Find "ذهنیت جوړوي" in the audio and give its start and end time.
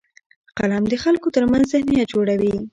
1.73-2.55